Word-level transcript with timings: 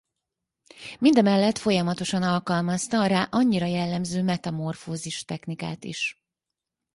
Mindemellett 0.99 1.57
folyamatosan 1.57 2.23
alkalmazta 2.23 2.99
a 2.99 3.05
rá 3.05 3.27
annyira 3.31 3.65
jellemző 3.65 4.23
metamorfózis 4.23 5.25
technikát 5.25 5.83
is. 5.83 6.23